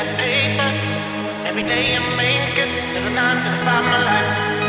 [0.00, 0.70] that paper.
[1.48, 4.59] Every day I make it to the nine to the five, my life.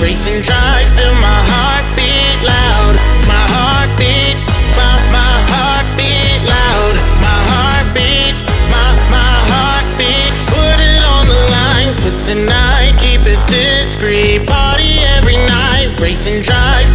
[0.00, 0.86] Racing drive.
[0.92, 2.94] Feel my heartbeat loud.
[3.24, 4.36] My heartbeat.
[4.76, 6.94] My, my heartbeat loud.
[7.24, 8.36] My heartbeat.
[8.68, 10.32] My, my heartbeat.
[10.52, 13.00] Put it on the line for tonight.
[13.00, 14.46] Keep it discreet.
[14.46, 15.96] Party every night.
[15.98, 16.85] Racing drive.